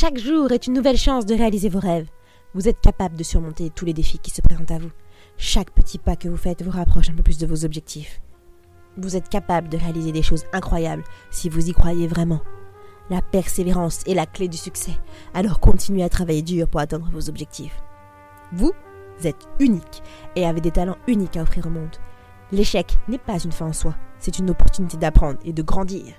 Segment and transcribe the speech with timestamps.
[0.00, 2.08] Chaque jour est une nouvelle chance de réaliser vos rêves.
[2.54, 4.92] Vous êtes capable de surmonter tous les défis qui se présentent à vous.
[5.36, 8.20] Chaque petit pas que vous faites vous rapproche un peu plus de vos objectifs.
[8.96, 12.42] Vous êtes capable de réaliser des choses incroyables si vous y croyez vraiment.
[13.10, 14.96] La persévérance est la clé du succès,
[15.34, 17.82] alors continuez à travailler dur pour atteindre vos objectifs.
[18.52, 18.70] Vous
[19.24, 20.04] êtes unique
[20.36, 21.96] et avez des talents uniques à offrir au monde.
[22.52, 26.14] L'échec n'est pas une fin en soi, c'est une opportunité d'apprendre et de grandir.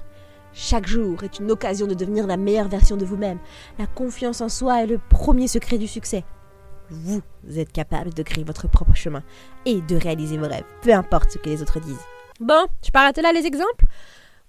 [0.53, 3.39] Chaque jour est une occasion de devenir la meilleure version de vous-même.
[3.77, 6.23] La confiance en soi est le premier secret du succès.
[6.89, 7.21] Vous
[7.55, 9.23] êtes capable de créer votre propre chemin
[9.65, 12.05] et de réaliser vos rêves, peu importe ce que les autres disent.
[12.39, 13.85] Bon, je peux arrêter là les exemples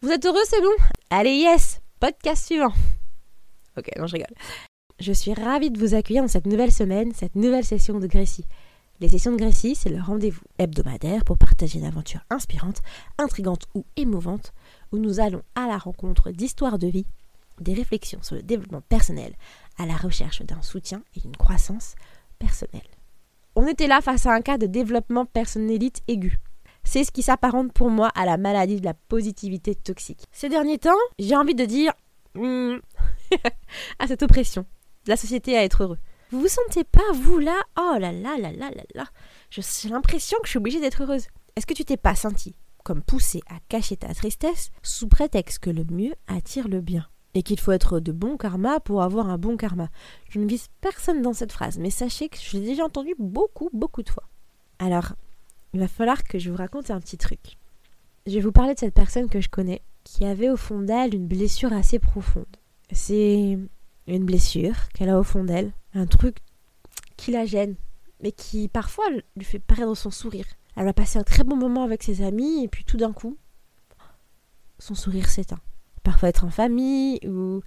[0.01, 0.71] Vous êtes heureux, c'est bon?
[1.11, 2.73] Allez, yes Podcast suivant.
[3.77, 4.35] Ok, non, je rigole.
[5.01, 8.47] Je suis ravie de vous accueillir dans cette nouvelle semaine, cette nouvelle session de Grécie.
[9.01, 12.83] Les sessions de Grécie, c'est le rendez-vous hebdomadaire pour partager une aventure inspirante,
[13.19, 14.53] intrigante ou émouvante,
[14.93, 17.07] où nous allons à la rencontre d'histoires de vie,
[17.61, 19.35] des réflexions sur le développement personnel,
[19.79, 21.95] à la recherche d'un soutien et d'une croissance
[22.39, 22.81] personnelle.
[23.57, 26.39] On était là face à un cas de développement personnélite aigu.
[26.85, 30.25] C'est ce qui s'apparente pour moi à la maladie de la positivité toxique.
[30.33, 31.93] Ces derniers temps, j'ai envie de dire
[32.35, 32.77] hmm,
[33.99, 34.65] à cette oppression
[35.07, 35.99] la société à être heureux.
[36.31, 37.61] Vous vous sentez pas, vous là?
[37.79, 39.05] Oh là là là là là là
[39.51, 41.27] J'ai l'impression que je suis obligée d'être heureuse.
[41.57, 45.71] Est-ce que tu t'es pas senti comme poussé à cacher ta tristesse sous prétexte que
[45.71, 49.39] le mieux attire le bien et qu'il faut être de bon karma pour avoir un
[49.39, 49.89] bon karma.
[50.29, 53.71] Je ne vise personne dans cette phrase, mais sachez que je l'ai déjà entendu beaucoup,
[53.73, 54.25] beaucoup de fois.
[54.79, 55.13] Alors,
[55.73, 57.59] il va falloir que je vous raconte un petit truc.
[58.27, 61.15] Je vais vous parler de cette personne que je connais, qui avait au fond d'elle
[61.15, 62.57] une blessure assez profonde.
[62.91, 63.59] C'est
[64.07, 66.39] une blessure qu'elle a au fond d'elle, un truc
[67.17, 67.77] qui la gêne,
[68.23, 69.05] mais qui parfois
[69.37, 70.47] lui fait perdre son sourire.
[70.77, 73.37] Elle va passer un très bon moment avec ses amis et puis tout d'un coup,
[74.79, 75.61] son sourire s'éteint.
[76.03, 77.63] Parfois être en famille ou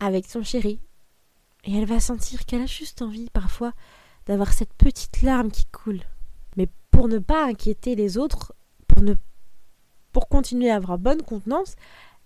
[0.00, 0.80] avec son chéri.
[1.64, 3.72] Et elle va sentir qu'elle a juste envie parfois
[4.26, 6.02] d'avoir cette petite larme qui coule.
[6.56, 8.54] Mais pour ne pas inquiéter les autres,
[8.86, 9.14] pour ne
[10.12, 11.76] pour continuer à avoir bonne contenance,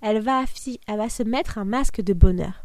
[0.01, 0.45] elle va,
[0.87, 2.65] elle va se mettre un masque de bonheur.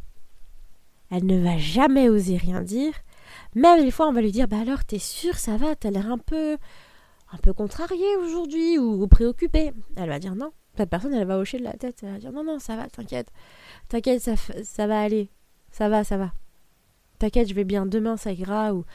[1.10, 2.94] Elle ne va jamais oser rien dire.
[3.56, 6.12] Même des fois, on va lui dire Bah alors, t'es sûre, ça va T'as l'air
[6.12, 6.58] un peu.
[7.32, 9.74] Un peu contrariée aujourd'hui ou, préoccupée.
[9.96, 10.52] Elle va dire non.
[10.76, 12.00] Cette personne, elle va hocher de la tête.
[12.04, 13.30] Elle va dire Non, non, ça va, t'inquiète.
[13.90, 15.30] T'inquiète, ça, ça va aller.
[15.72, 16.32] Ça va, ça va.
[17.20, 17.86] T'inquiète, je vais bien.
[17.86, 18.74] Demain, ça ira.
[18.74, 18.86] Ou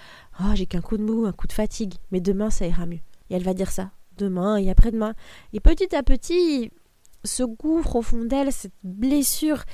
[0.41, 1.94] Oh, j'ai qu'un coup de mou, un coup de fatigue.
[2.10, 3.00] Mais demain, ça ira mieux.
[3.31, 3.91] Et elle va dire ça.
[4.16, 5.14] Demain et après-demain.
[5.53, 6.70] Et petit à petit,
[7.25, 9.64] ce gouffre au fond d'elle, cette blessure,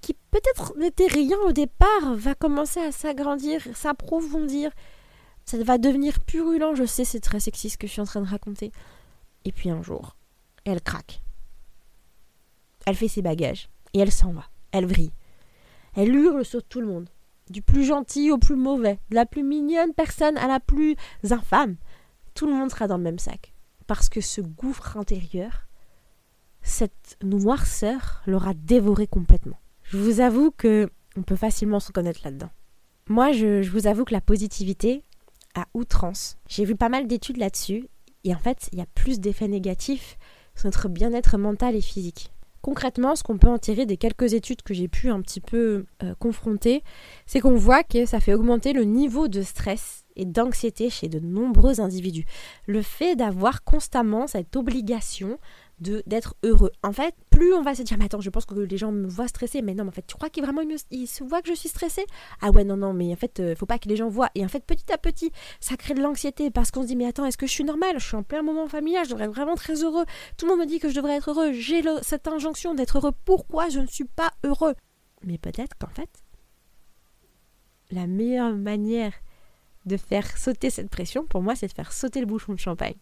[0.00, 4.70] qui peut-être n'était rien au départ, va commencer à s'agrandir, s'approfondir.
[5.48, 8.20] Ça va devenir purulent, je sais, c'est très sexy ce que je suis en train
[8.20, 8.70] de raconter.
[9.46, 10.14] Et puis un jour,
[10.66, 11.22] elle craque.
[12.84, 14.44] Elle fait ses bagages et elle s'en va.
[14.72, 15.14] Elle vrille.
[15.94, 17.08] Elle hurle sur tout le monde.
[17.48, 20.96] Du plus gentil au plus mauvais, de la plus mignonne personne à la plus
[21.30, 21.76] infâme.
[22.34, 23.54] Tout le monde sera dans le même sac.
[23.86, 25.66] Parce que ce gouffre intérieur,
[26.60, 29.58] cette noirceur l'aura dévoré complètement.
[29.84, 32.50] Je vous avoue que on peut facilement se reconnaître là-dedans.
[33.08, 35.02] Moi, je, vous avoue que la positivité
[35.54, 37.88] à outrance, j'ai vu pas mal d'études là-dessus,
[38.24, 40.18] et en fait, il y a plus d'effets négatifs
[40.54, 42.32] sur notre bien-être mental et physique.
[42.60, 45.86] Concrètement, ce qu'on peut en tirer des quelques études que j'ai pu un petit peu
[46.02, 46.82] euh, confronter,
[47.24, 51.20] c'est qu'on voit que ça fait augmenter le niveau de stress et d'anxiété chez de
[51.20, 52.24] nombreux individus.
[52.66, 55.38] Le fait d'avoir constamment cette obligation
[55.80, 56.72] d'être heureux.
[56.82, 59.06] En fait, plus on va se dire, mais attends, je pense que les gens me
[59.06, 61.48] voient stressée, mais non, mais en fait, tu crois qu'ils vraiment ils, se voient que
[61.48, 62.04] je suis stressée?
[62.40, 64.30] Ah ouais, non, non, mais en fait, euh, faut pas que les gens voient.
[64.34, 65.30] Et en fait, petit à petit,
[65.60, 67.98] ça crée de l'anxiété parce qu'on se dit, mais attends, est-ce que je suis normale?
[67.98, 70.04] Je suis en plein moment familial, je devrais être vraiment très heureux.
[70.36, 71.52] Tout le monde me dit que je devrais être heureux.
[71.52, 73.12] J'ai cette injonction d'être heureux.
[73.24, 74.74] Pourquoi je ne suis pas heureux?
[75.24, 76.10] Mais peut-être qu'en fait,
[77.90, 79.12] la meilleure manière
[79.86, 82.96] de faire sauter cette pression, pour moi, c'est de faire sauter le bouchon de champagne.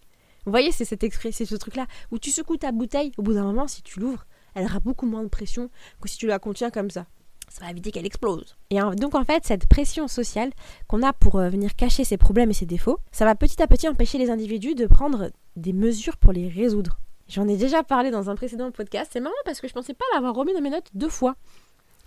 [0.47, 3.45] Vous voyez, c'est cet c'est ce truc-là, où tu secoues ta bouteille, au bout d'un
[3.45, 5.71] moment, si tu l'ouvres, elle aura beaucoup moins de pression
[6.01, 7.07] que si tu la contiens comme ça.
[7.49, 8.56] Ça va éviter qu'elle explose.
[8.71, 10.50] Et donc en fait, cette pression sociale
[10.88, 13.67] qu'on a pour euh, venir cacher ses problèmes et ses défauts, ça va petit à
[13.67, 16.99] petit empêcher les individus de prendre des mesures pour les résoudre.
[17.29, 19.11] J'en ai déjà parlé dans un précédent podcast.
[19.12, 21.37] C'est marrant parce que je pensais pas l'avoir remis dans mes notes deux fois.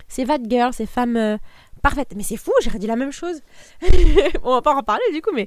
[0.08, 1.36] Ces bad girls, ces femmes euh,
[1.82, 2.14] parfaites.
[2.16, 3.40] Mais c'est fou, j'ai redit la même chose.
[4.42, 5.46] on va pas en parler du coup, mais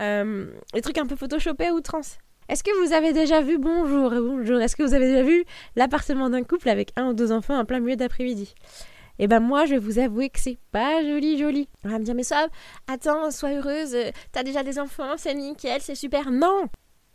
[0.00, 2.00] euh, les trucs un peu photoshopés ou trans.
[2.48, 5.44] Est-ce que vous avez déjà vu, bonjour, bonjour, est-ce que vous avez déjà vu
[5.76, 8.54] l'appartement d'un couple avec un ou deux enfants en plein milieu d'après-midi?
[9.18, 11.68] Eh ben moi, je vais vous avouer que c'est pas joli, joli.
[11.84, 12.22] On va me dire, mais
[12.88, 13.96] attends, sois heureuse,
[14.32, 16.30] t'as déjà des enfants, c'est nickel, c'est super.
[16.30, 16.68] Non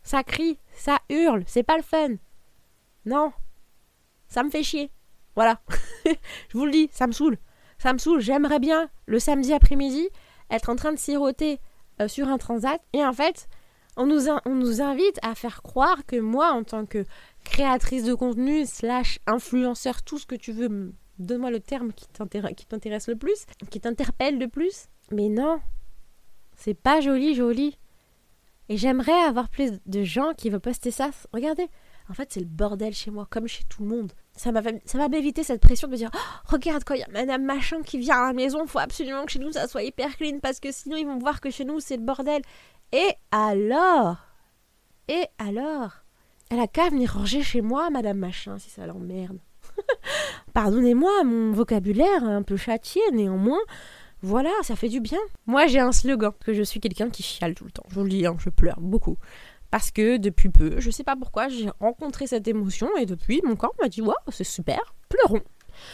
[0.03, 2.15] Ça crie, ça hurle, c'est pas le fun.
[3.05, 3.33] Non
[4.27, 4.91] Ça me fait chier.
[5.35, 5.59] Voilà.
[6.05, 7.37] je vous le dis, ça me saoule.
[7.77, 8.21] Ça me saoule.
[8.21, 10.09] J'aimerais bien, le samedi après-midi,
[10.49, 11.59] être en train de siroter
[12.01, 12.81] euh, sur un transat.
[12.93, 13.47] Et en fait,
[13.95, 17.05] on nous, on nous invite à faire croire que moi, en tant que
[17.43, 23.07] créatrice de contenu, slash influenceur, tout ce que tu veux, donne-moi le terme qui t'intéresse
[23.07, 24.87] le plus, qui t'interpelle le plus.
[25.11, 25.59] Mais non,
[26.55, 27.77] c'est pas joli, joli.
[28.69, 31.09] Et j'aimerais avoir plus de gens qui veulent poster ça.
[31.31, 31.67] Regardez,
[32.09, 34.11] en fait, c'est le bordel chez moi, comme chez tout le monde.
[34.37, 37.43] Ça va, m'éviter cette pression de me dire oh, Regarde, quand il y a madame
[37.43, 40.39] machin qui vient à la maison, faut absolument que chez nous ça soit hyper clean
[40.41, 42.41] parce que sinon ils vont voir que chez nous c'est le bordel.
[42.91, 44.17] Et alors?
[45.07, 46.03] Et alors?
[46.49, 49.39] Elle a qu'à venir ranger chez moi, madame machin, si ça l'emmerde.
[50.53, 53.59] Pardonnez-moi, mon vocabulaire un peu châtié, néanmoins.
[54.21, 55.19] Voilà, ça fait du bien.
[55.45, 57.83] Moi, j'ai un slogan, que je suis quelqu'un qui chiale tout le temps.
[57.89, 59.17] Je vous le dis, hein, je pleure beaucoup.
[59.71, 63.55] Parce que depuis peu, je sais pas pourquoi, j'ai rencontré cette émotion et depuis, mon
[63.55, 65.43] corps m'a dit Waouh, c'est super, pleurons.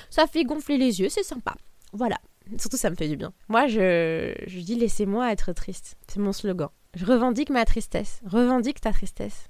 [0.10, 1.56] Ça fait gonfler les yeux, c'est sympa.
[1.92, 2.18] Voilà.
[2.58, 3.34] Surtout, ça me fait du bien.
[3.48, 5.98] Moi, je, je dis Laissez-moi être triste.
[6.08, 6.70] C'est mon slogan.
[6.94, 8.22] Je revendique ma tristesse.
[8.26, 9.50] Revendique ta tristesse.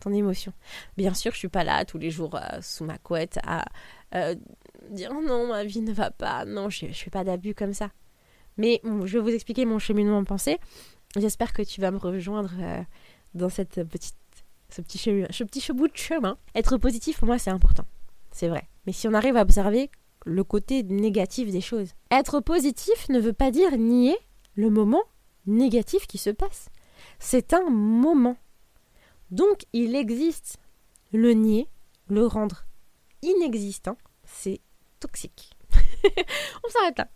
[0.00, 0.52] Ton émotion.
[0.96, 3.66] Bien sûr, je suis pas là tous les jours euh, sous ma couette à
[4.14, 4.34] euh,
[4.88, 6.46] dire non, ma vie ne va pas.
[6.46, 7.90] Non, je, je fais pas d'abus comme ça.
[8.56, 10.58] Mais je vais vous expliquer mon cheminement en pensée.
[11.16, 12.82] J'espère que tu vas me rejoindre euh,
[13.34, 14.16] dans cette petite,
[14.70, 16.38] ce, petit chemin, ce petit bout de chemin.
[16.54, 17.84] Être positif, pour moi, c'est important.
[18.32, 18.68] C'est vrai.
[18.86, 19.90] Mais si on arrive à observer
[20.26, 21.90] le côté négatif des choses.
[22.10, 24.16] Être positif ne veut pas dire nier
[24.54, 25.02] le moment
[25.46, 26.68] négatif qui se passe.
[27.18, 28.36] C'est un moment.
[29.30, 30.58] Donc il existe.
[31.12, 31.66] Le nier,
[32.08, 32.64] le rendre
[33.22, 34.60] inexistant, c'est
[35.00, 35.50] toxique.
[36.64, 37.08] On s'arrête là.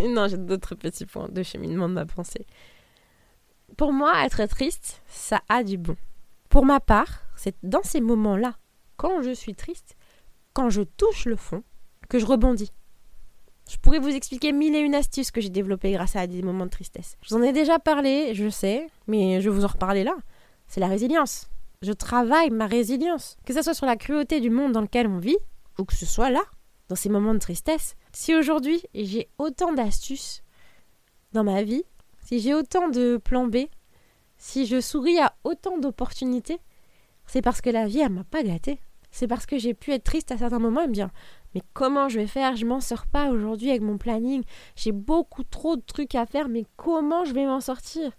[0.08, 2.46] non, j'ai d'autres petits points de cheminement de ma pensée.
[3.76, 5.96] Pour moi, être triste, ça a du bon.
[6.48, 8.56] Pour ma part, c'est dans ces moments-là,
[8.96, 9.96] quand je suis triste,
[10.52, 11.62] quand je touche le fond,
[12.08, 12.72] que je rebondis.
[13.70, 16.64] Je pourrais vous expliquer mille et une astuces que j'ai développées grâce à des moments
[16.64, 17.16] de tristesse.
[17.22, 20.16] Je vous en ai déjà parlé, je sais, mais je vais vous en reparler là.
[20.66, 21.48] C'est la résilience.
[21.82, 23.36] Je travaille ma résilience.
[23.46, 25.38] Que ce soit sur la cruauté du monde dans lequel on vit,
[25.78, 26.42] ou que ce soit là,
[26.88, 27.94] dans ces moments de tristesse.
[28.12, 30.42] Si aujourd'hui j'ai autant d'astuces
[31.32, 31.84] dans ma vie,
[32.30, 33.56] si j'ai autant de plans B,
[34.38, 36.60] si je souris à autant d'opportunités,
[37.26, 38.80] c'est parce que la vie, elle m'a pas gâté.
[39.10, 41.10] C'est parce que j'ai pu être triste à certains moments et me dire
[41.56, 42.54] Mais comment je vais faire?
[42.54, 44.44] Je m'en sors pas aujourd'hui avec mon planning.
[44.76, 48.12] J'ai beaucoup trop de trucs à faire, mais comment je vais m'en sortir?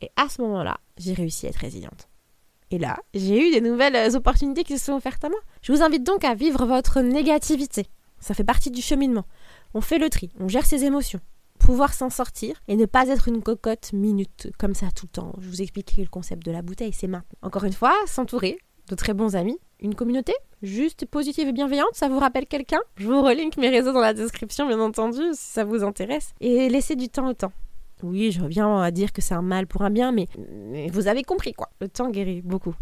[0.00, 2.08] Et à ce moment-là, j'ai réussi à être résiliente.
[2.70, 5.40] Et là, j'ai eu des nouvelles opportunités qui se sont offertes à moi.
[5.60, 7.88] Je vous invite donc à vivre votre négativité.
[8.20, 9.26] Ça fait partie du cheminement.
[9.74, 11.20] On fait le tri, on gère ses émotions.
[11.58, 15.32] Pouvoir s'en sortir et ne pas être une cocotte minute comme ça tout le temps.
[15.38, 17.38] Je vous explique le concept de la bouteille, c'est maintenant.
[17.42, 18.58] Encore une fois, s'entourer
[18.88, 20.32] de très bons amis, une communauté
[20.62, 22.80] juste positive et bienveillante, ça vous rappelle quelqu'un?
[22.96, 26.32] Je vous relink mes réseaux dans la description bien entendu si ça vous intéresse.
[26.40, 27.52] Et laissez du temps au temps.
[28.02, 30.28] Oui, je reviens à dire que c'est un mal pour un bien, mais,
[30.90, 31.68] vous avez compris quoi.
[31.80, 32.74] Le temps guérit beaucoup.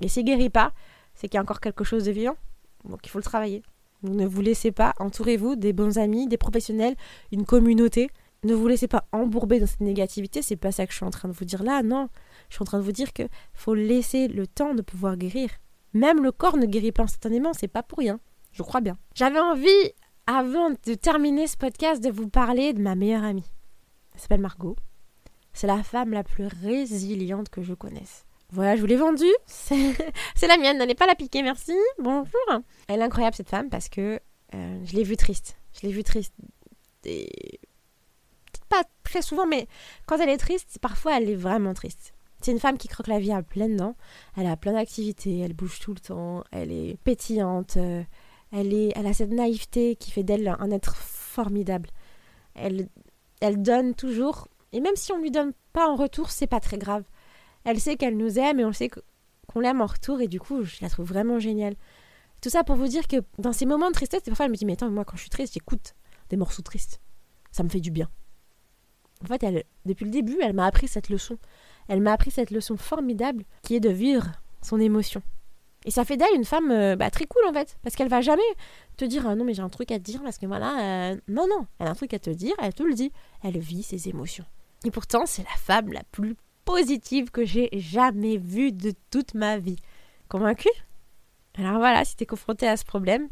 [0.00, 0.72] Et s'il guérit pas,
[1.14, 2.36] c'est qu'il y a encore quelque chose de vivant.
[2.84, 3.62] Donc il faut le travailler.
[4.02, 6.94] Ne vous laissez pas, entourez-vous des bons amis, des professionnels,
[7.32, 8.10] une communauté.
[8.44, 11.10] Ne vous laissez pas embourber dans cette négativité, c'est pas ça que je suis en
[11.10, 12.08] train de vous dire là, non.
[12.48, 15.50] Je suis en train de vous dire que faut laisser le temps de pouvoir guérir.
[15.94, 18.20] Même le corps ne guérit pas instantanément, c'est pas pour rien.
[18.52, 18.98] Je crois bien.
[19.14, 19.92] J'avais envie,
[20.26, 23.50] avant de terminer ce podcast, de vous parler de ma meilleure amie.
[24.14, 24.76] Elle s'appelle Margot.
[25.52, 28.26] C'est la femme la plus résiliente que je connaisse.
[28.56, 29.34] Voilà, je vous l'ai vendue.
[29.46, 31.74] C'est la mienne, n'allez pas la piquer, merci.
[31.98, 32.32] Bonjour.
[32.88, 34.18] Elle est incroyable cette femme parce que
[34.54, 35.58] euh, je l'ai vue triste.
[35.74, 36.32] Je l'ai vue triste.
[37.04, 37.60] Et...
[38.70, 39.68] Pas très souvent, mais
[40.06, 42.14] quand elle est triste, parfois elle est vraiment triste.
[42.40, 43.94] C'est une femme qui croque la vie à pleines dents.
[44.38, 48.02] Elle a plein d'activités, elle bouge tout le temps, elle est pétillante, euh,
[48.52, 51.90] elle, est, elle a cette naïveté qui fait d'elle un être formidable.
[52.54, 52.88] Elle,
[53.42, 56.78] elle donne toujours, et même si on lui donne pas en retour, c'est pas très
[56.78, 57.04] grave.
[57.66, 60.62] Elle sait qu'elle nous aime et on sait qu'on l'aime en retour et du coup,
[60.62, 61.74] je la trouve vraiment géniale.
[62.40, 64.64] Tout ça pour vous dire que dans ces moments de tristesse, parfois elle me dit
[64.64, 65.94] Mais attends, moi quand je suis triste, j'écoute
[66.30, 67.02] des morceaux tristes.
[67.52, 68.08] Ça me fait du bien.
[69.22, 69.44] En fait,
[69.84, 71.38] depuis le début, elle m'a appris cette leçon
[71.88, 74.32] elle m'a appris cette leçon formidable qui est de vivre
[74.62, 75.22] son émotion.
[75.84, 78.20] Et ça fait d'elle une femme euh, bah, très cool en fait, parce qu'elle va
[78.20, 78.42] jamais
[78.96, 81.16] te dire ah non mais j'ai un truc à te dire parce que voilà, euh,
[81.28, 83.12] non non, elle a un truc à te dire, elle te le dit,
[83.44, 84.44] elle vit ses émotions.
[84.84, 89.56] Et pourtant c'est la femme la plus positive que j'ai jamais vue de toute ma
[89.56, 89.76] vie.
[90.28, 90.68] Convaincue?
[91.56, 93.28] Alors voilà, si tu es confronté à ce problème,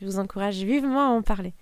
[0.00, 1.54] je vous encourage vivement à en parler.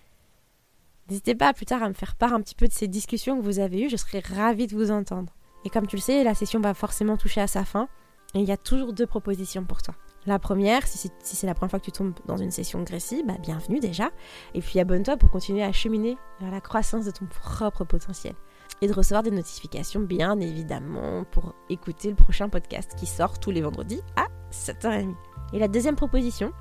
[1.08, 3.42] N'hésitez pas plus tard à me faire part un petit peu de ces discussions que
[3.42, 5.32] vous avez eues, je serais ravie de vous entendre.
[5.64, 7.88] Et comme tu le sais, la session va forcément toucher à sa fin.
[8.34, 9.94] Et il y a toujours deux propositions pour toi.
[10.26, 13.36] La première, si c'est la première fois que tu tombes dans une session Gracie, bah
[13.40, 14.10] bienvenue déjà.
[14.54, 18.34] Et puis abonne-toi pour continuer à cheminer vers la croissance de ton propre potentiel.
[18.82, 23.50] Et de recevoir des notifications, bien évidemment, pour écouter le prochain podcast qui sort tous
[23.50, 25.14] les vendredis à 7h30.
[25.52, 26.52] Et la deuxième proposition,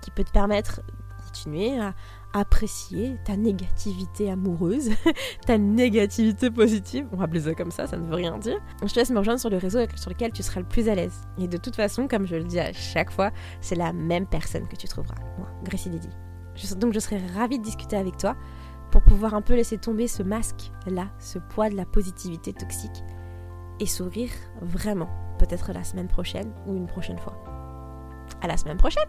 [0.00, 1.94] qui peut te permettre de continuer à
[2.32, 4.90] apprécier ta négativité amoureuse,
[5.46, 8.58] ta négativité positive, on va appeler ça comme ça, ça ne veut rien dire.
[8.82, 10.94] Je te laisse me rejoindre sur le réseau sur lequel tu seras le plus à
[10.94, 11.22] l'aise.
[11.38, 14.66] Et de toute façon, comme je le dis à chaque fois, c'est la même personne
[14.68, 16.08] que tu trouveras, moi, Gracie Dédi.
[16.76, 18.36] Donc je serai ravie de discuter avec toi
[18.94, 23.02] pour pouvoir un peu laisser tomber ce masque-là, ce poids de la positivité toxique,
[23.80, 24.30] et sourire
[24.62, 25.08] vraiment,
[25.40, 27.34] peut-être la semaine prochaine ou une prochaine fois.
[28.40, 29.08] À la semaine prochaine